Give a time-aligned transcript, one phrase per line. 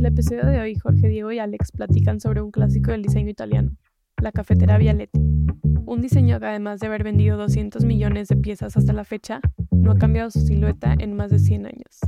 [0.00, 3.76] El episodio de hoy, Jorge Diego y Alex platican sobre un clásico del diseño italiano,
[4.22, 5.18] la cafetera Vialetti.
[5.86, 9.40] Un diseño que además de haber vendido 200 millones de piezas hasta la fecha,
[9.72, 12.00] no ha cambiado su silueta en más de 100 años.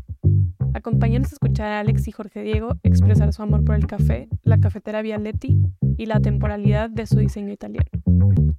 [0.75, 4.59] Acompáñanos a escuchar a Alex y Jorge Diego expresar su amor por el café, la
[4.59, 5.59] cafetera Vialetti
[5.97, 7.88] y la temporalidad de su diseño italiano.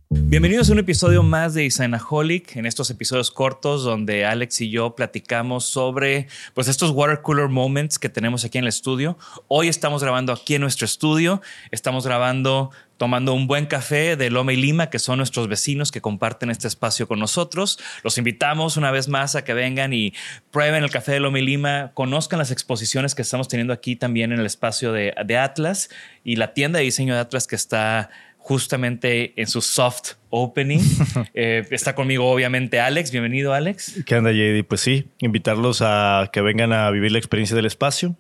[0.09, 4.95] Bienvenidos a un episodio más de Designaholic, en estos episodios cortos donde Alex y yo
[4.95, 9.17] platicamos sobre pues estos watercolor moments que tenemos aquí en el estudio.
[9.47, 11.41] Hoy estamos grabando aquí en nuestro estudio,
[11.71, 12.71] estamos grabando
[13.03, 16.69] tomando un buen café de Loma y Lima, que son nuestros vecinos que comparten este
[16.69, 17.77] espacio con nosotros.
[18.01, 20.13] Los invitamos una vez más a que vengan y
[20.51, 24.31] prueben el café de Loma y Lima, conozcan las exposiciones que estamos teniendo aquí también
[24.31, 25.89] en el espacio de, de Atlas
[26.23, 30.79] y la tienda de diseño de Atlas que está justamente en su soft opening.
[31.33, 33.11] Eh, está conmigo obviamente Alex.
[33.11, 34.01] Bienvenido Alex.
[34.05, 34.63] ¿Qué onda JD?
[34.65, 38.15] Pues sí, invitarlos a que vengan a vivir la experiencia del espacio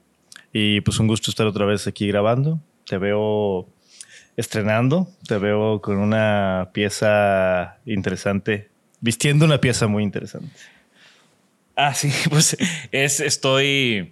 [0.51, 2.59] y pues un gusto estar otra vez aquí grabando.
[2.85, 3.69] Te veo
[4.37, 8.69] estrenando, te veo con una pieza interesante,
[9.01, 10.55] vistiendo una pieza muy interesante.
[11.75, 12.57] Ah, sí, pues
[12.91, 14.11] es, estoy...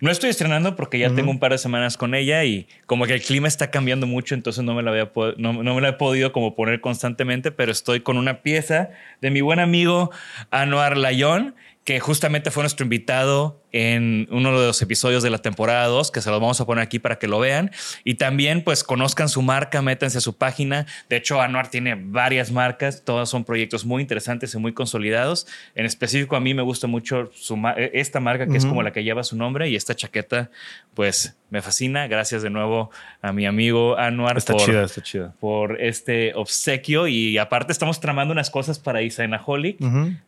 [0.00, 3.14] No estoy estrenando porque ya tengo un par de semanas con ella y como que
[3.14, 5.92] el clima está cambiando mucho, entonces no me la, había no, no me la he
[5.94, 8.90] podido como poner constantemente, pero estoy con una pieza
[9.22, 10.10] de mi buen amigo
[10.50, 11.54] Anuar Layón,
[11.84, 16.20] que justamente fue nuestro invitado en uno de los episodios de la temporada 2, que
[16.22, 17.72] se los vamos a poner aquí para que lo vean.
[18.04, 20.86] Y también, pues, conozcan su marca, métanse a su página.
[21.08, 25.48] De hecho, Anuar tiene varias marcas, todas son proyectos muy interesantes y muy consolidados.
[25.74, 27.60] En específico, a mí me gusta mucho su
[27.92, 30.52] esta marca, que es como la que lleva su nombre, y esta chaqueta,
[30.94, 32.06] pues, me fascina.
[32.06, 32.90] Gracias de nuevo
[33.22, 35.34] a mi amigo Anuar está por, chida, está chida.
[35.40, 37.08] por este obsequio.
[37.08, 39.78] Y aparte, estamos tramando unas cosas para Designaholic,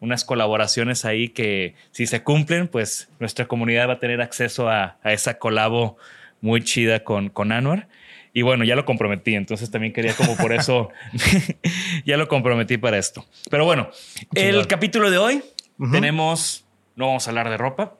[0.00, 1.45] unas colaboraciones ahí que,
[1.90, 5.96] si se cumplen, pues, nuestra comunidad va a tener acceso a, a esa colabo
[6.40, 7.88] muy chida con, con Anwar.
[8.32, 10.90] Y bueno, ya lo comprometí, entonces también quería como por eso,
[12.04, 13.24] ya lo comprometí para esto.
[13.50, 13.88] Pero bueno,
[14.34, 15.42] el capítulo de hoy
[15.90, 17.96] tenemos, no vamos a hablar de ropa,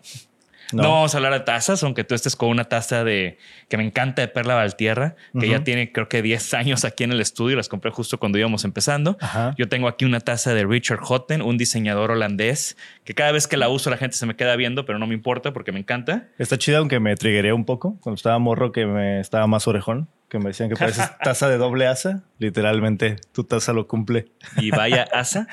[0.73, 0.83] no.
[0.83, 3.39] vamos a hablar de tazas, aunque tú estés con una taza de
[3.69, 7.13] que me encanta de Perla Valtierra, que ya tiene creo que 10 años aquí en
[7.13, 7.57] el estudio.
[7.57, 9.17] Las compré justo cuando íbamos empezando.
[9.57, 13.57] Yo tengo aquí una taza de Richard Hotten, un diseñador holandés, que cada vez que
[13.57, 16.29] la uso la gente se me queda viendo, pero no me importa porque me encanta.
[16.39, 17.97] Está chida, aunque me trigueré un poco.
[18.01, 21.59] Cuando estaba morro que me estaba más orejón, que me decían que pareces taza de
[21.59, 22.25] doble asa.
[22.39, 24.29] Literalmente, tu taza lo cumple.
[24.59, 25.47] Y vaya asa.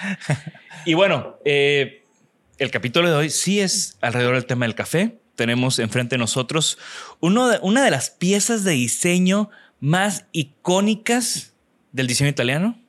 [0.85, 2.02] y bueno, eh,
[2.57, 5.19] el capítulo de hoy sí es alrededor del tema del café.
[5.35, 6.77] Tenemos enfrente de nosotros
[7.19, 11.53] uno de, una de las piezas de diseño más icónicas
[11.91, 12.79] del diseño italiano.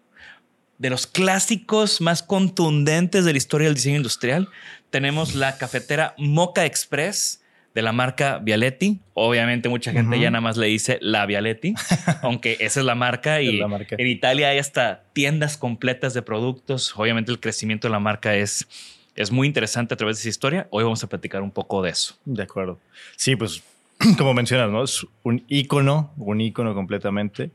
[0.77, 4.49] de los clásicos más contundentes de la historia del diseño industrial.
[4.91, 7.41] Tenemos la cafetera Mocha Express
[7.75, 9.01] de la marca Vialetti.
[9.15, 11.75] Obviamente mucha gente ya nada más le dice la Vialetti,
[12.23, 13.97] aunque esa es la marca y la marca.
[13.99, 16.93] en Italia hay hasta tiendas completas de productos.
[16.97, 18.67] Obviamente el crecimiento de la marca es,
[19.17, 20.67] es muy interesante a través de esa historia.
[20.71, 22.17] Hoy vamos a platicar un poco de eso.
[22.25, 22.79] De acuerdo.
[23.17, 23.63] Sí, pues
[24.19, 24.83] como mencionas, ¿no?
[24.83, 27.51] Es un ícono, un ícono completamente.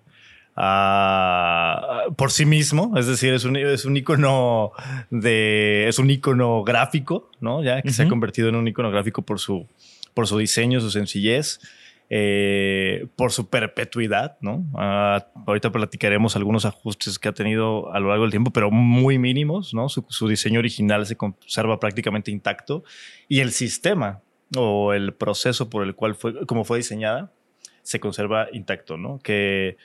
[0.56, 4.72] ah, por sí mismo, es decir, es un, es un ícono
[5.10, 7.64] de, es un ícono gráfico, ¿no?
[7.64, 9.68] Ya que se ha convertido en un ícono gráfico por su,
[10.14, 11.60] por su diseño, su sencillez,
[12.12, 14.66] eh, por su perpetuidad, ¿no?
[14.74, 19.20] Ah, ahorita platicaremos algunos ajustes que ha tenido a lo largo del tiempo, pero muy
[19.20, 19.90] mínimos, ¿no?
[19.90, 22.84] Su, diseño original se conserva prácticamente intacto
[23.28, 24.22] y el sistema
[24.56, 27.32] o el proceso por el cual fue, como fue diseñada,
[27.84, 29.20] se conserva intacto, ¿no?
[29.20, 29.78] Que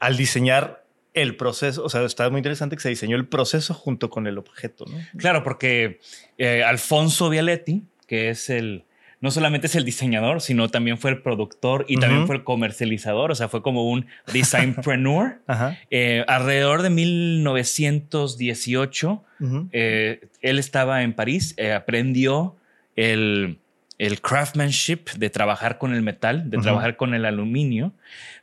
[0.00, 4.10] al diseñar el proceso, o sea, está muy interesante que se diseñó el proceso junto
[4.10, 4.98] con el objeto, ¿no?
[5.16, 6.00] Claro, porque
[6.36, 8.86] eh, Alfonso Vialetti, que es el,
[9.20, 13.32] no solamente es el diseñador, sino también fue el productor y también fue el comercializador,
[13.32, 15.40] o sea, fue como un designpreneur.
[15.48, 15.76] Ajá.
[15.90, 19.68] Eh, alrededor de 1918, Ujú.
[19.72, 22.56] eh, él estaba en París, eh, aprendió
[22.96, 23.58] el,
[23.98, 27.92] el craftsmanship de trabajar con el metal, de trabajar con el aluminio.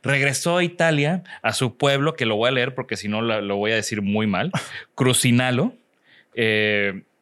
[0.02, 3.40] Regresó a Italia, a su pueblo, que lo voy a leer porque si no lo,
[3.40, 4.52] lo voy a decir muy mal,
[4.94, 5.74] Crucinalo.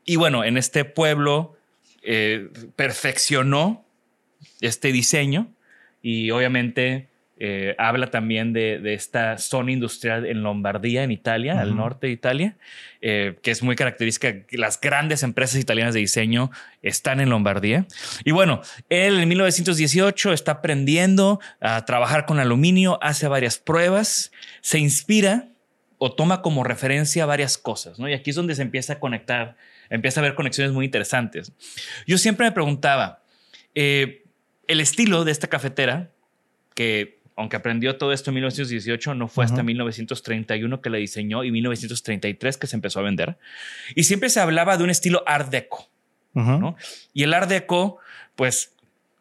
[0.07, 1.57] Y bueno, en este pueblo
[2.05, 3.85] eh, perfeccionó
[4.61, 5.53] este diseño
[6.03, 11.71] y obviamente eh, habla también de, de esta zona industrial en Lombardía, en Italia, al
[11.71, 11.79] Ujú.
[11.79, 12.57] norte de Italia,
[13.01, 14.33] eh, que es muy característica.
[14.53, 17.87] Las grandes empresas italianas de diseño están en Lombardía.
[18.25, 24.31] Y bueno, él en 1918 está aprendiendo a trabajar con aluminio, hace varias pruebas,
[24.61, 25.49] se inspira
[25.99, 28.09] o toma como referencia varias cosas, ¿no?
[28.09, 29.57] Y aquí es donde se empieza a conectar,
[29.91, 31.53] empieza a haber conexiones muy interesantes.
[32.07, 33.23] Yo siempre me preguntaba,
[33.75, 34.25] eh,
[34.67, 36.11] el estilo de esta cafetera,
[36.75, 39.65] que aunque aprendió todo esto en 1918, no fue hasta Ujú.
[39.65, 43.39] 1931 que la diseñó y 1933 que se empezó a vender.
[43.95, 45.91] Y siempre se hablaba de un estilo art deco.
[47.13, 47.99] Y el art deco,
[48.35, 48.75] pues,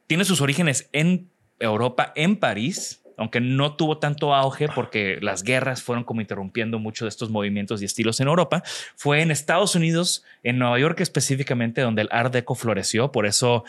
[0.07, 1.30] tiene sus orígenes en
[1.60, 7.06] Europa, en París, aunque no tuvo tanto auge porque las guerras fueron como interrumpiendo mucho
[7.06, 8.63] de estos movimientos y estilos en Europa,
[8.95, 13.12] fue en Estados Unidos, en Nueva York específicamente, donde el Art Deco floreció.
[13.12, 13.63] Por eso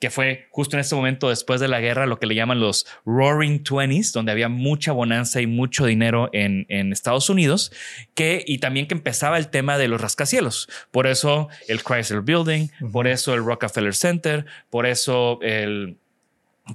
[0.00, 2.86] que fue justo en este momento después de la guerra lo que le llaman los
[3.04, 7.70] Roaring Twenties, donde había mucha bonanza y mucho dinero en, en Estados Unidos,
[8.14, 10.68] que, y también que empezaba el tema de los rascacielos.
[10.90, 15.98] Por eso el Chrysler Building, por eso el Rockefeller Center, por eso el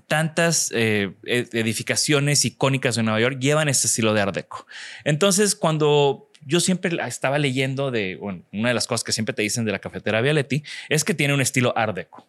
[0.02, 4.66] tantas eh, ed- edificaciones icónicas de Nueva York llevan este estilo de Art Deco.
[5.04, 9.42] Entonces, cuando yo siempre estaba leyendo de bueno, una de las cosas que siempre te
[9.42, 12.28] dicen de la cafetera Vialetti es que tiene un estilo Art Deco.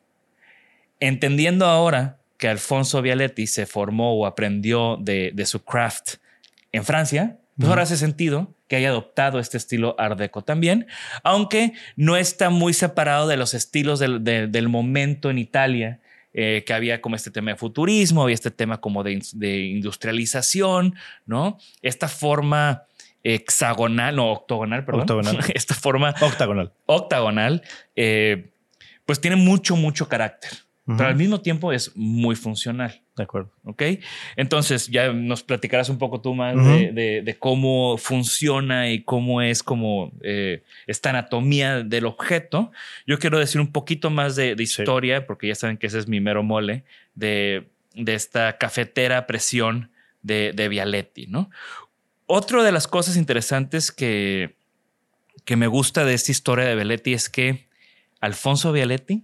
[1.00, 6.14] Entendiendo ahora que Alfonso Vialetti se formó o aprendió de, de su craft
[6.72, 10.86] en Francia, pues ahora hace sentido que haya adoptado este estilo Art Deco también,
[11.22, 16.00] aunque no está muy separado de los estilos del, de- del momento en Italia,
[16.38, 20.94] eh, que había como este tema de futurismo, había este tema como de, industrialización,
[21.24, 21.56] ¿no?
[21.80, 22.82] Esta forma
[23.24, 25.00] hexagonal, no, octogonal, perdón.
[25.00, 25.38] Octogonal.
[25.54, 26.74] Esta forma Octagonal.
[26.84, 27.62] octagonal,
[27.96, 28.50] eh,
[29.06, 30.50] pues tiene mucho, mucho carácter,
[30.84, 33.00] pero al mismo tiempo es muy funcional.
[33.16, 33.50] De acuerdo.
[33.64, 33.82] ¿Ok?
[34.36, 39.40] Entonces ya nos platicarás un poco tú más de, de- de cómo funciona y cómo
[39.40, 42.72] es como eh, esta anatomía del objeto.
[43.06, 44.82] Yo quiero decir un poquito más de, de Sí.
[44.82, 49.90] historia, porque ya saben que ese es mi mero mole, de, esta cafetera presión
[50.22, 51.48] de, de Vialetti, ¿no?
[52.26, 54.56] Otra de las cosas interesantes que,
[55.46, 57.66] que me gusta de esta historia de Vialetti es que
[58.20, 59.22] Alfonso Vialetti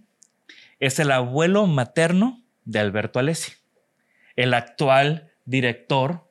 [0.80, 3.52] es el abuelo materno de Alberto Alessi
[4.37, 6.29] el actual director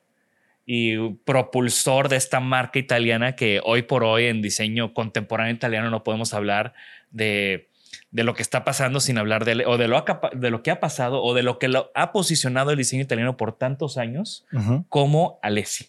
[0.64, 6.04] y propulsor de esta marca italiana que hoy por hoy en diseño contemporáneo italiano no
[6.04, 6.72] podemos hablar
[7.10, 7.68] de,
[8.10, 10.62] de lo que está pasando sin hablar de, o de lo, que ha- de lo
[10.62, 13.98] que ha pasado o de lo que lo ha posicionado el diseño italiano por tantos
[13.98, 14.46] años
[14.88, 15.88] como Alessi.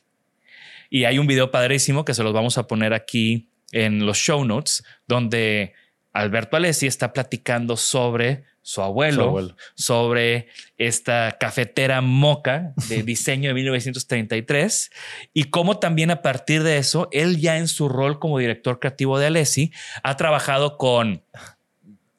[0.89, 4.43] Y hay un video padrísimo que se los vamos a poner aquí en los show
[4.45, 5.73] notes, donde
[6.13, 9.55] Alberto Alessi está platicando sobre su abuelo, Su abuelo.
[9.75, 14.89] sobre esta cafetera moca de diseño de 1933
[15.33, 19.19] y cómo también a partir de eso, él ya en su rol como director creativo
[19.19, 21.23] de Alessi ha trabajado con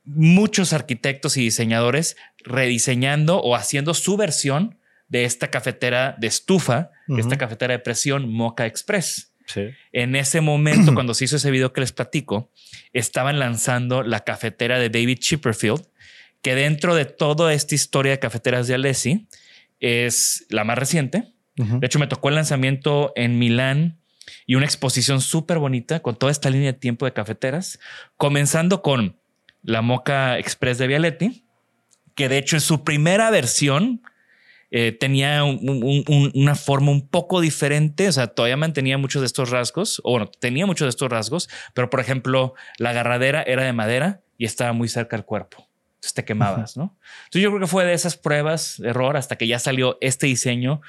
[0.05, 7.39] muchos arquitectos y diseñadores rediseñando o haciendo su versión de esta cafetera de estufa, esta
[7.39, 9.33] cafetera de presión Mocha Express.
[9.47, 9.69] Sí.
[9.93, 12.51] En ese momento, cuando se hizo ese video que les platico,
[12.93, 15.87] estaban lanzando la cafetera de David Chipperfield,
[16.45, 19.29] que dentro de toda esta historia de cafeteras de Alessi
[19.81, 21.33] es la más reciente.
[21.57, 23.99] De hecho, me tocó el lanzamiento en Milán
[24.45, 27.81] y una exposición súper bonita con toda esta línea de tiempo de cafeteras,
[28.19, 29.17] comenzando con
[29.63, 31.47] la Mocha Express de Vialetti,
[32.15, 34.03] que de hecho en su primera versión
[34.71, 40.03] eh, tenía una forma un poco diferente, o sea, todavía mantenía muchos de estos rasgos,
[40.05, 44.21] o bueno, tenía muchos de estos rasgos, pero por ejemplo, la agarradera era de madera
[44.37, 45.71] y estaba muy cerca al cuerpo.
[46.05, 46.95] Entonces te quemabas, ¿no?
[47.25, 50.83] Entonces yo creo que fue de esas pruebas error hasta que ya salió este diseño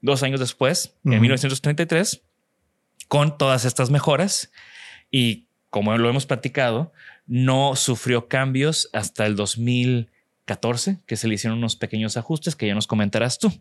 [0.00, 2.22] dos años después, en 1933,
[3.06, 4.50] con todas estas mejoras
[5.10, 6.92] y como lo hemos platicado,
[7.26, 10.10] no sufrió cambios hasta el 2000
[10.48, 13.52] 14, que se le hicieron unos pequeños ajustes que ya nos comentarás tú.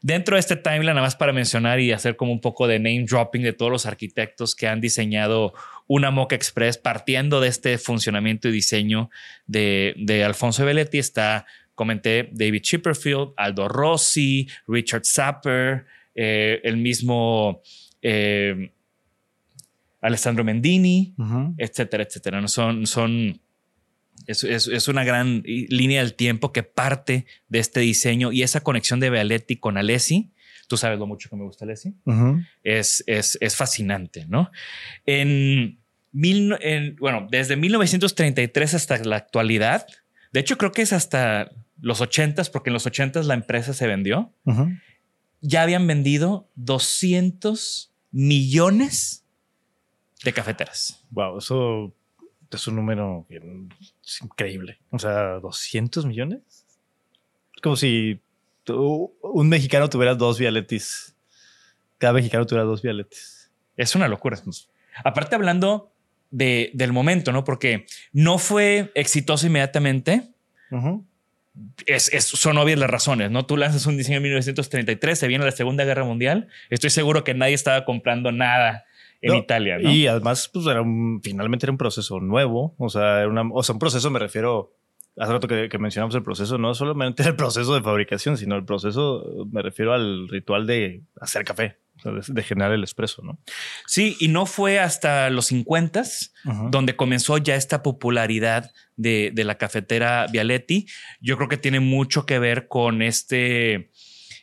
[0.00, 3.04] Dentro de este timeline, nada más para mencionar y hacer como un poco de name
[3.04, 5.52] dropping de todos los arquitectos que han diseñado
[5.94, 9.10] una Mocha Express partiendo de este funcionamiento y diseño
[9.46, 11.44] de, Alfonso Belletti, está,
[11.74, 15.84] comenté, David Chipperfield, Aldo Rossi, Richard Sapper,
[16.14, 17.60] eh, el mismo...
[18.00, 18.72] Eh,
[20.00, 21.14] Alessandro Mendini,
[21.58, 22.40] etcétera, etcétera.
[22.40, 22.48] ¿no?
[22.48, 23.40] Son, son
[24.26, 29.10] es, una gran línea del tiempo que parte de este diseño y esa conexión de
[29.10, 30.32] Bealetti con Alessi.
[30.66, 31.94] Tú sabes lo mucho que me gusta Alessi.
[32.64, 34.50] es, es, fascinante, ¿no?
[35.06, 35.81] En,
[36.12, 39.86] bueno, desde 1933 hasta la actualidad,
[40.32, 41.50] de hecho creo que es hasta
[41.80, 44.32] los 80 porque en los 80 la empresa se vendió.
[45.40, 49.24] Ya habían vendido 200 millones
[50.22, 51.04] de cafeteras.
[51.10, 51.92] Wow, eso
[52.50, 53.26] es un número
[54.22, 54.78] increíble.
[54.90, 56.42] O sea, 200 millones.
[57.54, 58.20] Es como si
[58.68, 61.16] un mexicano tuviera dos Vialetis.
[61.98, 63.50] Cada mexicano tuviera dos Vialetis.
[63.76, 64.40] Es una locura.
[65.04, 65.91] Aparte, hablando
[66.32, 67.44] de, del momento, ¿no?
[67.44, 70.22] Porque no fue exitoso inmediatamente.
[71.86, 73.46] es, son obvias las razones, ¿no?
[73.46, 76.48] Tú lanzas un diseño en 1933, se viene la Segunda Guerra Mundial.
[76.70, 78.84] Estoy seguro que nadie estaba comprando nada
[79.20, 79.78] en Italia.
[79.78, 79.90] ¿no?
[79.90, 82.74] Y además, pues era un, finalmente era un proceso nuevo.
[82.78, 84.74] O sea, era una, o sea, un proceso me refiero,
[85.16, 89.46] hace rato que, mencionamos el proceso, no solamente el proceso de fabricación, sino el proceso,
[89.52, 91.76] me refiero al ritual de hacer café.
[92.04, 93.38] De, generar el espresso, ¿no?
[93.86, 96.02] Sí, y no fue hasta los 50
[96.70, 100.86] donde comenzó ya esta popularidad de, de la cafetera Vialetti.
[101.20, 103.90] Yo creo que tiene mucho que ver con este,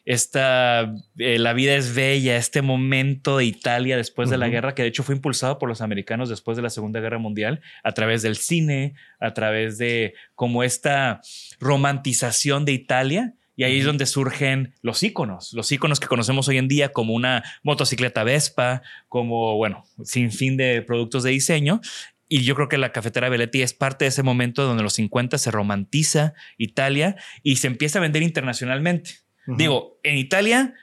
[0.09, 4.81] esta, eh, la vida es bella, este momento de Italia después de la guerra, que
[4.81, 8.23] de hecho fue impulsado por los americanos después de la Segunda Guerra Mundial, a través
[8.23, 11.21] del cine, a través de como esta
[11.59, 13.35] romantización de Italia.
[13.59, 17.13] Y ahí es donde surgen los íconos, los íconos que conocemos hoy en día como
[17.13, 21.81] una motocicleta Vespa, como, bueno, sin fin de productos de diseño.
[22.29, 24.93] Y yo creo que la cafetera Belletti es parte de ese momento donde en los
[24.93, 29.15] 50 se romantiza Italia y se empieza a vender internacionalmente.
[29.45, 30.73] Digo, en Italia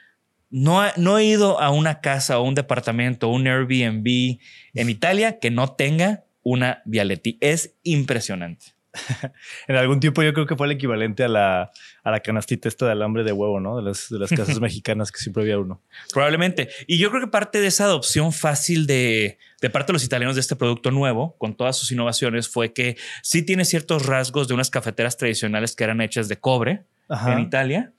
[0.51, 4.37] no, no he ido a una casa o un departamento, un Airbnb
[4.75, 7.39] en Italia que no tenga una Vialetti.
[7.41, 8.76] Es impresionante.
[9.67, 11.71] en algún tiempo yo creo que fue el equivalente a la,
[12.03, 13.77] a la canastita esta de alambre de huevo, ¿no?
[13.77, 15.81] De las, de las casas mexicanas que siempre había uno.
[16.13, 16.69] Probablemente.
[16.87, 20.35] Y yo creo que parte de esa adopción fácil de, de parte de los italianos
[20.35, 24.53] de este producto nuevo, con todas sus innovaciones, fue que sí tiene ciertos rasgos de
[24.53, 27.93] unas cafeteras tradicionales que eran hechas de cobre en Italia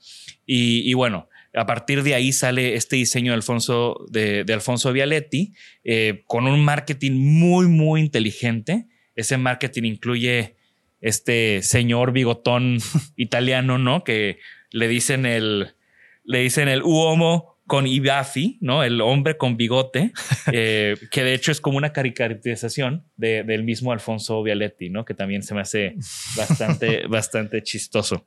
[0.44, 6.22] y, bueno, a partir de ahí sale este diseño de Alfonso, de, Alfonso Vialetti eh,
[6.26, 8.86] con un marketing muy, muy inteligente.
[9.14, 10.56] Ese marketing incluye
[11.00, 12.78] este señor bigotón
[13.16, 14.04] italiano, ¿no?
[14.04, 14.38] Que
[14.70, 15.74] le dicen el,
[16.24, 18.82] le dicen el uomo con Ibafi, ¿no?
[18.82, 20.12] El hombre con bigote,
[20.52, 25.04] eh, que de hecho es como una caricaturización del mismo Alfonso Vialetti, ¿no?
[25.04, 25.94] Que también se me hace
[26.34, 28.26] bastante, bastante chistoso.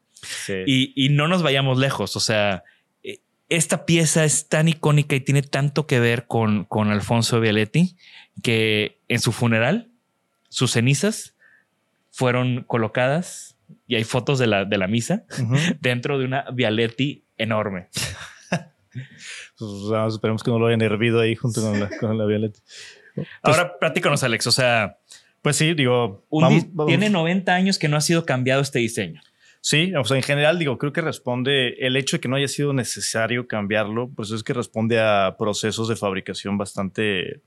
[0.68, 2.16] Y, no nos vayamos lejos.
[2.16, 2.63] O sea,
[3.04, 7.98] eh, esta pieza es tan icónica y tiene tanto que ver con, con Alfonso Vialetti
[8.44, 9.90] que en su funeral,
[10.50, 11.31] sus cenizas
[12.12, 15.25] fueron colocadas y hay fotos de la, de la misa
[15.80, 17.89] dentro de una Vialetti enorme.
[19.58, 22.60] pues, esperemos que no lo hayan hervido ahí junto con la, con la Vialetti.
[23.41, 24.48] Ahora, platícanos, Alex.
[24.48, 24.98] O sea,
[25.41, 26.25] pues sí, digo,
[26.88, 29.22] tiene 90 años que no ha sido cambiado este diseño.
[29.63, 32.48] Sí, o sea, en general digo, creo que responde el hecho de que no haya
[32.48, 37.41] sido necesario cambiarlo, pues es que responde a procesos de fabricación bastante,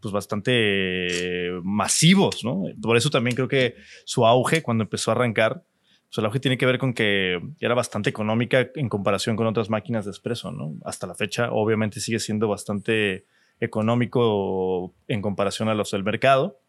[0.00, 2.64] pues bastante masivos, ¿no?
[2.80, 3.74] Por eso también creo que
[4.04, 5.64] su auge cuando empezó a arrancar,
[6.08, 9.70] pues el auge tiene que ver con que era bastante económica en comparación con otras
[9.70, 10.74] máquinas de expreso, ¿no?
[10.84, 13.26] Hasta la fecha, obviamente sigue siendo bastante
[13.60, 16.60] económico en comparación a los del mercado.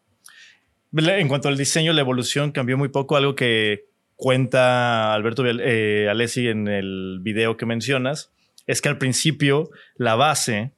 [0.92, 6.48] En cuanto al diseño, la evolución cambió muy poco, algo que cuenta Alberto eh, Alessi
[6.48, 8.32] en el video que mencionas,
[8.66, 10.74] es que al principio la base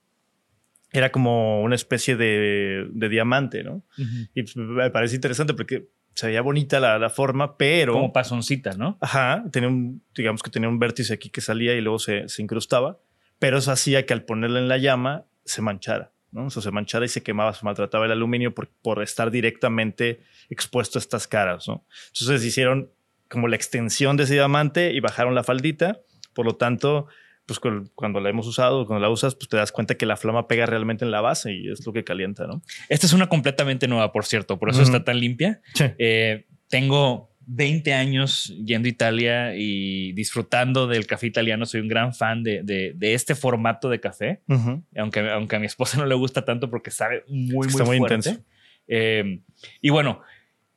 [0.92, 3.82] era como una especie de, diamante, ¿no?
[4.34, 7.94] Y pues, me parece interesante porque se veía bonita la, forma, pero...
[7.94, 8.98] Como pasoncita, ¿no?
[9.00, 12.42] Ajá, tenía un, digamos que tenía un vértice aquí que salía y luego se, se
[12.42, 12.98] incrustaba,
[13.38, 16.12] pero eso hacía que al ponerla en la llama se manchara.
[16.32, 16.46] ¿no?
[16.46, 20.20] O sea, se manchara y se quemaba, se maltrataba el aluminio por, por estar directamente
[20.48, 21.86] expuesto a estas caras, ¿no?
[22.08, 22.90] Entonces hicieron
[23.28, 26.00] como la extensión de ese diamante y bajaron la faldita,
[26.34, 27.06] por lo tanto,
[27.46, 27.60] pues
[27.94, 30.66] cuando la hemos usado, cuando la usas, pues te das cuenta que la flama pega
[30.66, 32.62] realmente en la base y es lo que calienta, ¿no?
[32.88, 35.60] Esta es una completamente nueva, por cierto, por eso está tan limpia.
[35.98, 41.66] Eh, tengo 20 años yendo a Italia y disfrutando del café italiano.
[41.66, 44.42] Soy un gran fan de, de, este formato de café,
[44.96, 48.38] aunque, aunque a mi esposa no le gusta tanto porque sabe muy, muy, muy intenso.
[48.86, 49.40] Eh,
[49.80, 50.20] y bueno,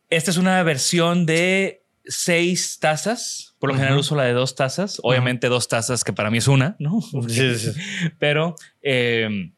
[0.10, 3.56] esta es una versión de seis tazas.
[3.60, 5.00] Por lo general uso la de dos tazas.
[5.04, 7.02] Obviamente dos tazas que para mí es una, ¿no?
[7.28, 7.72] Sí, sí.
[8.20, 9.52] Pero eh,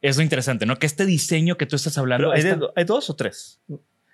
[0.00, 0.76] es lo interesante, ¿no?
[0.76, 2.32] Que este diseño que tú estás hablando...
[2.32, 2.42] Hay,
[2.76, 3.60] ¿hay dos o tres?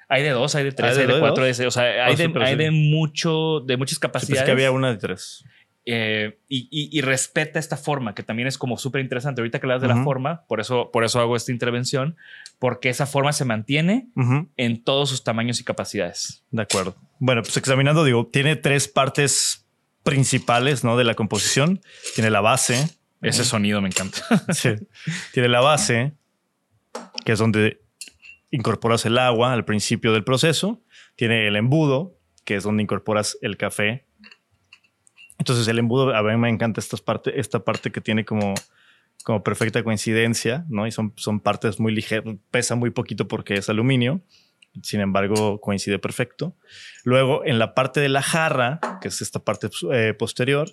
[0.09, 2.71] Hay de dos, hay de tres, hay de, cuatro, o sea, hay, de, hay de,
[2.71, 4.43] mucho, de muchas capacidades.
[4.43, 5.45] es que había una de tres.
[5.87, 9.41] Eh, y, respeta esta forma, que también es como súper interesante.
[9.41, 12.17] Ahorita que hablas de la forma, por eso, por eso hago esta intervención,
[12.65, 14.09] porque esa forma se mantiene
[14.57, 16.47] en todos sus tamaños y capacidades.
[16.51, 16.97] De acuerdo.
[17.19, 19.67] Bueno, pues examinando, digo, tiene tres partes
[20.03, 20.97] principales ¿no?
[20.97, 21.83] de la composición.
[22.15, 22.89] Tiene la base.
[23.21, 24.23] Ese sonido me encanta.
[24.55, 24.77] sí.
[25.35, 26.15] Tiene la base,
[27.27, 27.83] que es donde
[28.51, 30.81] incorporas el agua al principio del proceso.
[31.17, 32.17] Tiene el embudo,
[32.47, 34.07] que es donde incorporas el café.
[35.39, 38.55] Entonces el embudo, a mí me encanta esta parte, esta parte que tiene como,
[39.25, 40.87] como perfecta coincidencia, ¿no?
[40.87, 44.21] Y son, son partes muy ligeras, pesa muy poquito porque es aluminio.
[44.83, 46.57] Sin embargo, coincide perfecto.
[47.05, 50.71] Luego, en la parte de la jarra, que es esta parte eh, posterior,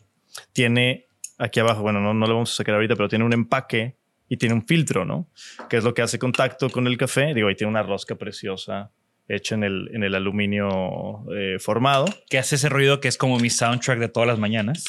[0.53, 1.05] tiene
[1.37, 3.95] aquí abajo, bueno, no, no lo vamos a sacar ahorita, pero tiene un empaque
[4.27, 5.29] y tiene un filtro, ¿no?
[5.69, 7.33] Que es lo que hace contacto con el café.
[7.33, 8.91] Digo, ahí tiene una rosca preciosa
[9.29, 12.05] hecha en el, en el aluminio eh, formado.
[12.29, 14.85] Que hace ese ruido que es como mi soundtrack de todas las mañanas.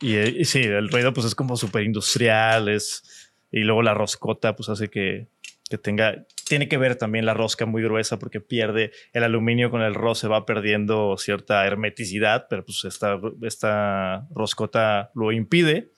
[0.00, 4.54] Y, eh, sí, el ruido pues es como súper industrial, es, y luego la roscota
[4.54, 5.28] pues hace que,
[5.68, 9.82] que tenga, tiene que ver también la rosca muy gruesa porque pierde el aluminio con
[9.82, 15.92] el roce va perdiendo cierta hermeticidad, pero pues esta, esta roscota lo impide.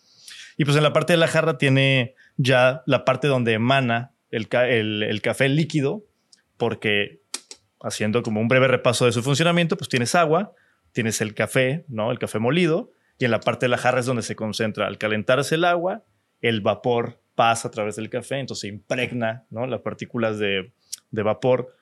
[0.57, 4.49] Y pues en la parte de la jarra tiene ya la parte donde emana el,
[5.03, 6.05] el, café líquido,
[6.57, 7.23] porque
[7.81, 10.53] haciendo como un breve repaso de su funcionamiento, pues tienes agua,
[10.93, 12.11] tienes el café, ¿no?
[12.11, 14.87] El café molido, y en la parte de la jarra es donde se concentra.
[14.87, 16.05] Al calentarse el agua,
[16.41, 19.67] el vapor pasa a través del café, entonces impregna, ¿no?
[19.67, 20.73] Las partículas de,
[21.11, 21.75] de vapor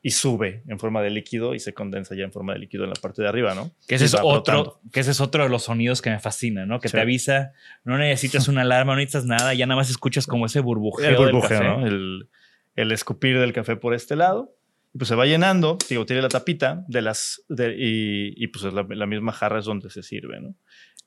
[0.00, 2.90] y sube en forma de líquido y se condensa ya en forma de líquido en
[2.90, 3.72] la parte de arriba, ¿no?
[3.86, 6.78] Que ese, es otro, que ese es otro de los sonidos que me fascina, ¿no?
[6.80, 7.52] Que te avisa,
[7.84, 11.08] no necesitas una alarma, no necesitas nada, ya nada más escuchas como ese burbujeo.
[11.08, 11.86] El burbujeo, ¿no?
[11.86, 12.28] El,
[12.76, 14.54] el, escupir del café por este lado.
[14.94, 19.06] Y pues se va llenando, digo, tiene la tapita de las, y, pues la, la,
[19.06, 20.54] misma jarra es donde se sirve, ¿no?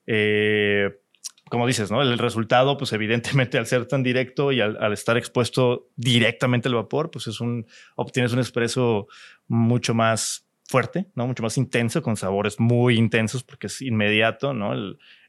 [0.06, 0.90] Eh,
[1.52, 2.02] como dices, ¿no?
[2.02, 7.12] El resultado, pues evidentemente al ser tan directo y al, estar expuesto directamente al vapor,
[7.12, 9.08] pues es un, obtienes un expreso
[9.48, 11.28] mucho más fuerte, ¿no?
[11.28, 14.74] Mucho más intenso, con sabores muy intensos porque es inmediato, ¿no?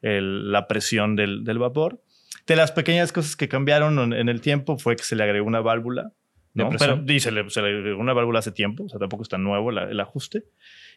[0.01, 2.01] la presión del, vapor.
[2.47, 5.61] De las pequeñas cosas que cambiaron en el tiempo fue que se le agregó una
[5.61, 6.13] válvula,
[6.55, 6.71] ¿no?
[6.79, 9.39] Pero dice, se le, se le agregó una válvula hace tiempo, o sea, tampoco está
[9.39, 10.45] nuevo el ajuste.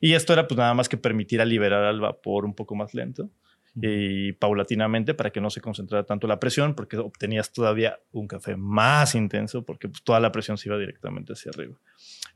[0.02, 3.30] Y esto era pues nada más que permitir liberar al vapor un poco más lento
[3.82, 8.56] y paulatinamente para que no se concentrara tanto la presión, porque obtenías todavía un café
[8.56, 11.76] más intenso, porque pues, toda la presión se iba directamente hacia arriba.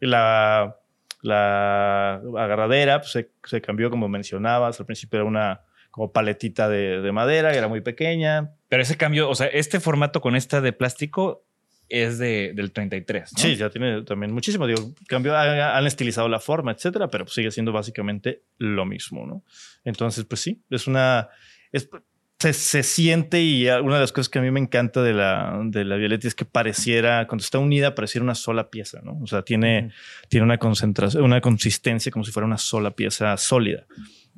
[0.02, 0.78] Y la,
[1.22, 7.02] la agarradera pues, se, se, cambió, como mencionabas, al principio era una como paletita de,
[7.02, 8.52] de madera, que era muy pequeña.
[8.68, 11.46] Pero ese cambio, o sea, este formato con esta de plástico
[11.90, 13.32] es de, del 33.
[13.36, 14.68] Sí, ya tiene también muchísimo.
[14.68, 19.44] Digo, cambio, han estilizado la forma, etcétera, pero sigue siendo básicamente lo mismo, ¿no?
[19.84, 21.30] Entonces, pues sí, es una.
[21.72, 25.60] se, se, siente y una de las cosas que a mí me encanta de la,
[25.66, 29.20] de la Violeta es que pareciera, cuando está unida, pareciera una sola pieza, ¿no?
[29.22, 29.92] O sea, tiene,
[30.30, 33.86] tiene una concentración, una consistencia como si fuera una sola pieza sólida.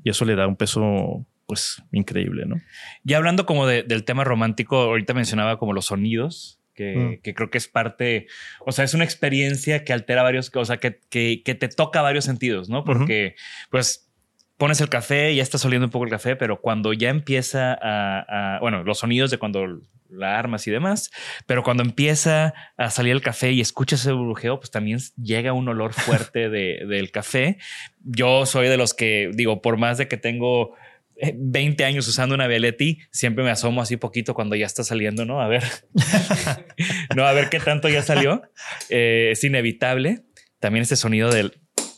[0.04, 2.62] Y eso le da un peso pues increíble, ¿no?
[3.04, 6.61] Ya hablando como del tema romántico, ahorita mencionaba como los sonidos.
[6.96, 7.22] Mm.
[7.22, 8.28] que, creo que es parte,
[8.66, 12.26] o sea, es una experiencia que altera varios, o sea, que, que, te toca varios
[12.26, 12.84] sentidos, ¿no?
[12.84, 13.36] Porque,
[13.70, 14.08] pues,
[14.58, 18.56] pones el café, ya estás oliendo un poco el café, pero cuando ya empieza a,
[18.56, 19.66] a- bueno, los sonidos de cuando
[20.10, 21.10] la armas y demás,
[21.48, 25.68] pero cuando empieza a salir el café y escuchas ese burbujeo, pues también llega un
[25.70, 27.58] olor fuerte de- del café.
[28.04, 30.76] Yo soy de los que digo, por más de que tengo
[31.36, 35.42] 20 años usando una Vialetti, siempre me asomo así poquito cuando ya está saliendo, ¿no?
[35.42, 35.64] A ver,
[37.16, 38.42] no, a ver qué tanto ya salió.
[38.90, 40.24] Eh, es inevitable.
[40.60, 41.54] También este sonido del-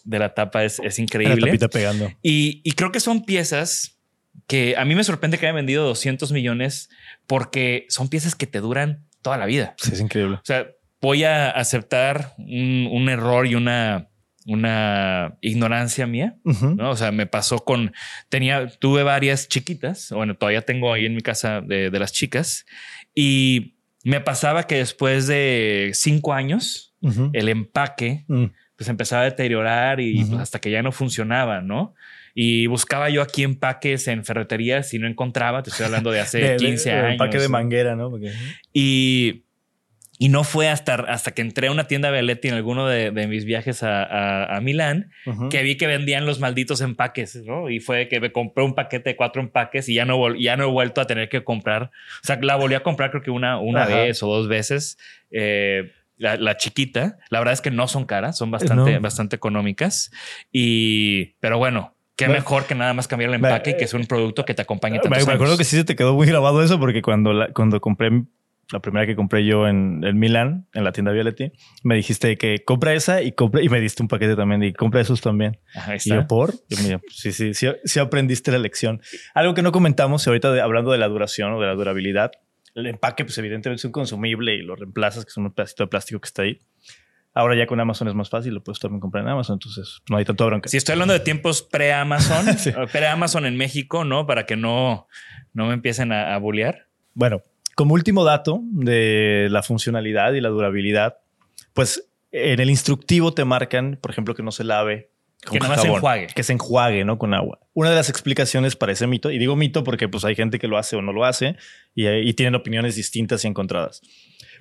[0.05, 1.45] de la tapa es, es La increíble.
[1.47, 2.11] tapita pegando.
[2.21, 3.99] Y, y creo que son piezas
[4.47, 6.89] que a mí me sorprende que hayan vendido 200 millones
[7.27, 9.75] porque son piezas que te duran toda la vida.
[9.77, 10.35] Sí, es increíble.
[10.35, 10.67] O sea,
[11.01, 14.09] voy a aceptar un, un error y una,
[14.47, 16.35] una ignorancia mía.
[16.43, 16.89] ¿no?
[16.91, 17.93] O sea, me pasó con,
[18.29, 22.65] tenía, tuve varias chiquitas, bueno, todavía tengo ahí en mi casa de, de las chicas,
[23.15, 26.93] y me pasaba que después de cinco años,
[27.33, 28.45] el empaque Mm.
[28.77, 31.93] pues empezaba a deteriorar y pues, hasta que ya no funcionaba, ¿no?
[32.35, 36.37] Y buscaba yo aquí empaques en ferreterías y no encontraba, te estoy hablando de hace
[36.39, 37.11] De- de- 15 de años.
[37.11, 38.09] Empaque de manguera, ¿no?
[38.09, 38.31] Porque-
[38.73, 39.42] Y,
[40.25, 43.27] y no fue hasta, hasta que entré a una tienda Belletti en alguno de, de
[43.27, 45.49] mis viajes a, a- a Milán Ujú.
[45.49, 47.69] que vi que vendían los malditos empaques, ¿no?
[47.69, 50.63] Y fue que me compré un paquete de cuatro empaques y ya no, ya no
[50.63, 51.83] he vuelto a tener que comprar.
[52.21, 53.95] O sea, la volví a comprar creo que una, una Ajá.
[53.97, 54.97] vez o dos veces.
[55.31, 59.01] Eh, la, la chiquita, la verdad es que no son caras, son bastante, No.
[59.01, 60.11] bastante económicas.
[60.53, 63.85] Y, pero bueno, qué Me- mejor que nada más cambiar el Me- empaque y que
[63.85, 65.57] es un producto que te acompañe Me, me acuerdo años.
[65.57, 68.11] que sí se te quedó muy grabado eso porque cuando, la- cuando compré
[68.71, 71.51] la primera que compré yo en, en Milán, en la tienda Violetti,
[71.83, 75.01] me dijiste que compra esa y compra y me diste un paquete también y compra
[75.01, 75.59] esos también.
[75.75, 79.01] Ajá, Y yo, por, Yo, pues, sí, sí, sí, sí aprendiste la lección.
[79.35, 82.31] Algo que no comentamos ahorita de- hablando de la duración o de la durabilidad.
[82.73, 85.87] El empaque, pues evidentemente es un consumible y lo reemplazas, que es un pedacito de
[85.89, 86.59] plástico que está ahí.
[87.35, 90.17] Ahora ya con Amazon es más fácil, lo puedes también comprar en Amazon, entonces no
[90.17, 90.69] hay tanto bronca.
[90.69, 92.71] Si estoy hablando de tiempos pre-Amazon, Sí.
[92.91, 94.25] pre-Amazon en México, ¿no?
[94.27, 95.07] Para que no,
[95.51, 96.87] no me empiecen a, a bullear.
[97.15, 97.41] Bueno,
[97.75, 101.17] como último dato de la funcionalidad y la durabilidad,
[101.73, 105.11] pues en el instructivo te marcan, por ejemplo, que no se lave
[105.45, 106.27] con Que nomás se jabón, enjuague.
[106.33, 107.17] que se enjuague, ¿no?
[107.17, 107.59] Con agua.
[107.73, 110.67] Una de las explicaciones para ese mito, y digo mito porque pues hay gente que
[110.67, 111.57] lo hace o no lo hace
[111.93, 114.01] y, y tienen opiniones distintas y encontradas.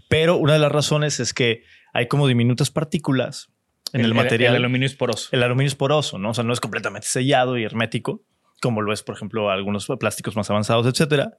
[0.08, 3.52] Pero una de las razones es que hay como diminutas partículas
[3.92, 4.54] en el, material.
[4.54, 5.28] El, aluminio es poroso.
[5.32, 6.30] El aluminio es poroso, ¿no?
[6.30, 8.22] O sea, no es completamente sellado y hermético,
[8.62, 11.38] como lo es, por ejemplo, algunos plásticos más avanzados, etcétera.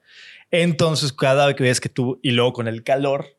[0.51, 3.37] Entonces, cada vez que tú, y luego con el calor,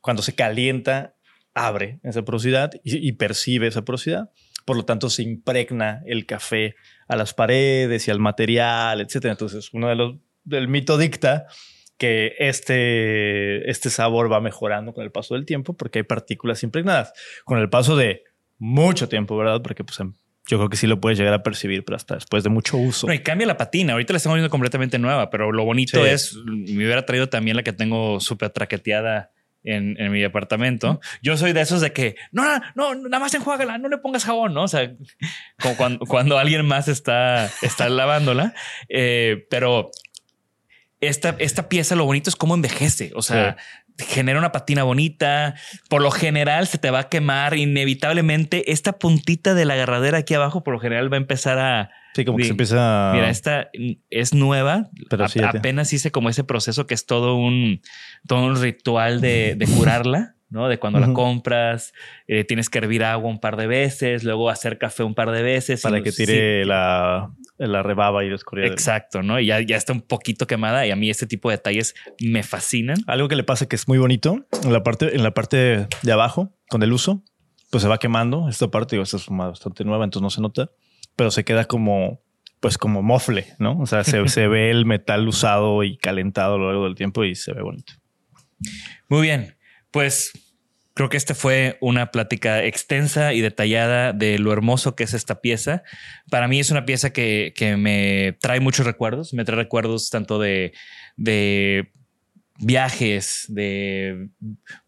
[0.00, 1.16] cuando se calienta,
[1.54, 4.30] abre esa porosidad y, y percibe esa porosidad.
[4.64, 6.76] Por lo tanto, se impregna el café
[7.08, 9.32] a las paredes y al material, etcétera.
[9.32, 11.46] Entonces, uno de los del mito dicta
[11.96, 17.12] que este, este sabor va mejorando con el paso del tiempo porque hay partículas impregnadas.
[17.44, 18.24] Con el paso de
[18.58, 19.62] mucho tiempo, ¿verdad?
[19.62, 20.12] Porque pues em,
[20.46, 23.06] yo creo que sí lo puedes llegar a percibir, pero hasta después de mucho uso.
[23.06, 23.92] No, y cambia la patina.
[23.92, 26.08] Ahorita la estamos viendo completamente nueva, pero lo bonito Sí.
[26.10, 29.30] es, me hubiera traído también la que tengo súper traqueteada
[29.64, 31.00] en, en mi departamento.
[31.22, 34.24] Yo soy de esos de que, no, no, no, nada más enjuágala, no le pongas
[34.24, 34.64] jabón, ¿no?
[34.64, 34.92] O sea,
[35.60, 38.54] como cuando, cuando alguien más está, está lavándola.
[38.88, 39.92] Eh, pero
[41.00, 43.12] esta, esta pieza, lo bonito es cómo envejece.
[43.14, 43.56] O sea,
[43.98, 45.54] genera una patina bonita.
[45.88, 48.72] Por lo general se te va a quemar inevitablemente.
[48.72, 52.24] Esta puntita de la agarradera aquí abajo, por lo general va a empezar a, Sí,
[52.26, 53.10] como que se empieza...
[53.14, 53.70] Mira, esta
[54.10, 57.80] es nueva, Pero A- sí, apenas hice como ese proceso que es todo un,
[58.26, 60.68] todo un ritual de, de curarla, ¿no?
[60.68, 61.92] De cuando la compras,
[62.28, 65.42] eh, tienes que hervir agua un par de veces, luego hacer café un par de
[65.42, 65.80] veces.
[65.82, 68.38] para los- que sí, tire la, la rebaba y del-
[68.70, 69.40] Exacto, ¿no?
[69.40, 72.42] Y ya, ya está un poquito quemada y a mí este tipo de detalles me
[72.42, 72.98] fascinan.
[73.06, 76.12] Algo que le pasa que es muy bonito en la parte, en la parte de
[76.12, 77.24] abajo, con el uso,
[77.70, 78.48] pues se va quemando.
[78.48, 80.70] Esta parte, digo, esta es bastante nueva, entonces no se nota,
[81.16, 82.20] pero se queda como,
[82.60, 83.78] pues como mofle, ¿no?
[83.80, 87.24] O sea, se, se ve el metal usado y calentado a lo largo del tiempo
[87.24, 87.94] y se ve bonito.
[89.08, 89.56] Muy bien,
[89.90, 90.32] pues
[90.94, 95.40] creo que esta fue una plática extensa y detallada de lo hermoso que es esta
[95.40, 95.82] pieza.
[96.30, 100.38] Para mí es una pieza que, que me trae muchos recuerdos, me trae recuerdos tanto
[100.38, 100.72] de,
[101.16, 101.92] de
[102.58, 104.28] viajes, de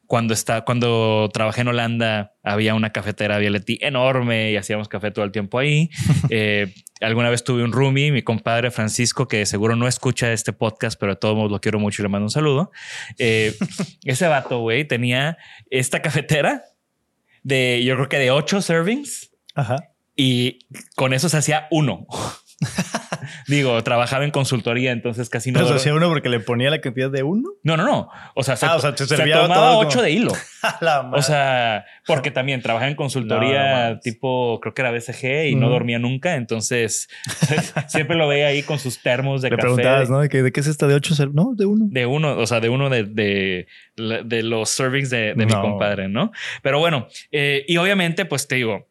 [0.06, 5.24] cuando, está, cuando trabajé en Holanda había una cafetera Vialetti enorme y hacíamos café todo
[5.24, 5.90] el tiempo ahí.
[6.30, 6.72] Eh,
[7.04, 11.12] alguna vez tuve un roomie, mi compadre Francisco, que seguro no escucha este podcast, pero
[11.12, 12.72] de todos modos lo quiero mucho y le mando un saludo.
[13.18, 13.54] Eh,
[14.04, 15.38] ese vato, güey, tenía
[15.70, 16.64] esta cafetera
[17.42, 19.76] de, yo creo que de ocho servings Ajá.
[20.16, 22.06] y con eso se hacía uno.
[23.46, 25.60] Digo, trabajaba en consultoría, entonces casi no.
[25.60, 27.50] Pero hacía uno porque le ponía la cantidad de uno.
[27.62, 28.08] No, no, no.
[28.34, 30.32] O sea, se, Ah, o sea, te se servía tomaba todo ocho como- de hilo.
[31.12, 35.68] O sea, porque también trabajaba en consultoría no tipo, creo que era BCG y no
[35.68, 36.36] dormía nunca.
[36.36, 37.08] Entonces,
[37.88, 39.62] siempre lo veía ahí con sus termos de le café.
[39.66, 40.20] preguntabas, ¿no?
[40.20, 41.14] ¿De qué, de qué es esta de ocho?
[41.34, 41.84] No, de uno.
[41.90, 43.66] De uno, o sea, de uno de, de,
[44.24, 46.32] de los servings de, de mi compadre, ¿no?
[46.62, 48.88] Pero bueno, eh, y obviamente, pues te digo,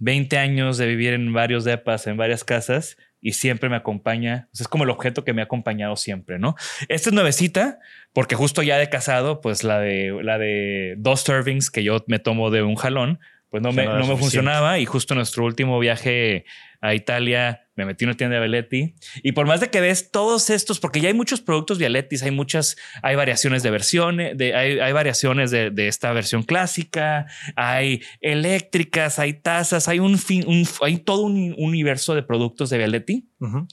[0.00, 4.48] 20 años de vivir en varios depas, en varias casas, y siempre me acompaña.
[4.58, 6.54] es como el objeto que me ha acompañado siempre, ¿no?
[6.88, 7.78] Esta es nuevecita,
[8.12, 12.18] porque justo ya de casado, pues la de, la de dos servings que yo me
[12.18, 13.18] tomo de un jalón,
[13.50, 14.78] pues no me, no me funcionaba.
[14.78, 16.44] Y justo nuestro último viaje
[16.80, 18.94] a Italia, me metí en una tienda de Vialetti.
[19.22, 22.30] Y por más de que ves todos estos, porque ya hay muchos productos Vialettis, hay
[22.30, 28.02] muchas, hay variaciones de versiones, de, hay, hay variaciones de, de esta versión clásica, hay
[28.20, 33.28] eléctricas, hay tazas, hay un fin, un- hay todo un universo de productos de Vialetti,
[33.40, 33.66] Ujú.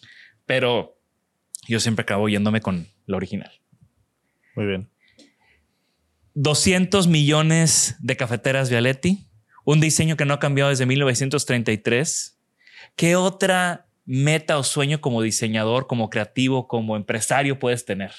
[0.47, 0.97] pero
[1.67, 3.51] yo siempre acabo yéndome con la original.
[4.55, 4.89] Muy bien.
[6.33, 9.24] 200 millones de cafeteras Vialetti,
[9.65, 12.39] un diseño que no ha cambiado desde 1933.
[12.95, 18.11] ¿Qué otra meta o sueño como diseñador, como creativo, como empresario puedes tener?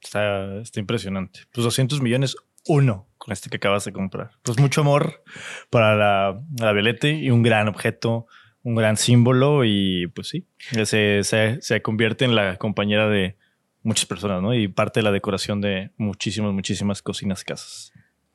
[0.00, 1.40] Está, impresionante.
[1.52, 4.30] Pues 200 millones, uno con este que acabas de comprar.
[4.42, 5.24] Pues mucho amor
[5.70, 8.26] para la, la y un gran objeto,
[8.62, 10.46] un gran símbolo y pues sí,
[10.84, 13.36] se, se, se convierte en la compañera de
[13.82, 14.54] muchas personas, ¿no?
[14.54, 17.92] Y parte de la decoración de muchísimas, muchísimas cocinas casas.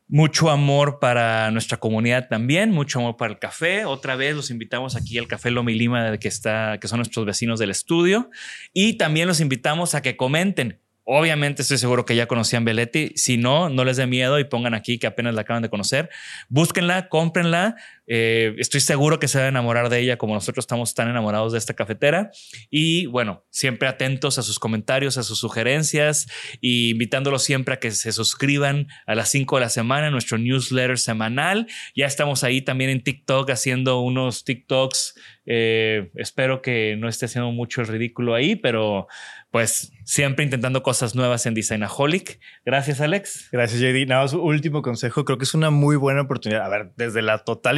[0.08, 3.86] Mucho amor para nuestra comunidad también, mucho amor para el café.
[3.86, 7.58] Otra vez los invitamos aquí al Café Lomi Lima, que, está, que son nuestros vecinos
[7.60, 8.30] del estudio.
[8.74, 10.80] Y también los invitamos a que comenten.
[11.06, 13.12] Obviamente estoy seguro que ya conocían Belletti.
[13.16, 16.10] Si no, no les dé miedo y pongan aquí que apenas la acaban de conocer.
[16.48, 17.76] Búsquenla, cómprenla.
[18.08, 21.54] Eh, estoy seguro que se van a enamorar de ella como nosotros estamos tan enamorados
[21.54, 22.32] de esta cafetera.
[22.70, 26.28] Y bueno, siempre atentos a sus comentarios, a sus sugerencias
[26.62, 30.38] y invitándolos siempre a que se suscriban a las 5 de la semana en nuestro
[30.38, 31.68] newsletter semanal.
[31.96, 35.16] Ya estamos ahí también en TikTok haciendo unos TikToks.
[35.46, 39.08] Eh, espero que no esté haciendo mucho el ridículo ahí, pero
[39.54, 42.40] pues siempre intentando cosas nuevas en Designaholic.
[42.66, 43.50] Gracias, Alex.
[43.52, 44.08] Gracias, JD.
[44.08, 45.26] Nada más, último consejo.
[45.26, 46.66] Creo que es una muy buena oportunidad.
[46.66, 47.78] A ver, desde la total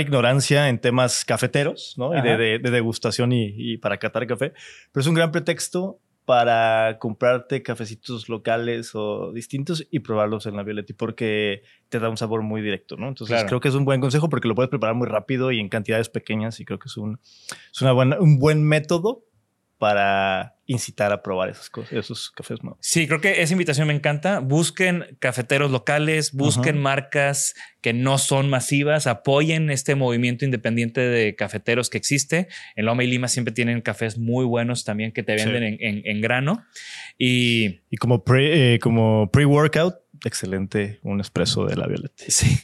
[0.70, 2.14] en temas cafeteros, ¿no?
[2.18, 2.38] Y de, Ajá.
[2.38, 4.54] de- de degustación y, y para catar café.
[4.92, 10.64] Pero es un gran pretexto para comprarte cafecitos locales o distintos y probarlos en la
[10.64, 13.08] Violetti porque te da un sabor muy directo, ¿no?
[13.08, 13.48] Entonces Claro.
[13.48, 16.10] creo que es un buen consejo porque lo puedes preparar muy rápido y en cantidades
[16.10, 17.20] pequeñas y creo que es un,
[17.72, 19.24] es una buena, un buen método
[19.78, 22.80] para incitar a probar esas cosas, esos cafés nuevos.
[22.82, 24.40] Sí, creo que esa invitación me encanta.
[24.40, 31.90] Busquen cafeteros locales, busquen marcas que no son masivas, apoyen este movimiento independiente de cafeteros
[31.92, 32.48] que existe.
[32.76, 35.46] En Loma y Lima siempre tienen cafés muy buenos también que te Sí.
[35.46, 36.66] venden en, en- en grano.
[37.18, 42.24] Y Y como pre, eh, como pre-workout, excelente un espresso de la Violeta.
[42.28, 42.58] sí,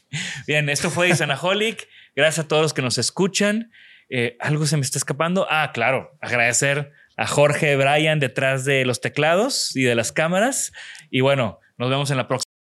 [0.47, 1.87] bien, esto fue Isanaholic.
[2.15, 3.71] Gracias a todos los que nos escuchan.
[4.09, 5.47] Eh, Algo se me está escapando.
[5.49, 10.73] Ah, claro, agradecer a Jorge Bryan detrás de los teclados y de las cámaras.
[11.11, 12.50] Y bueno, nos vemos en la próxima.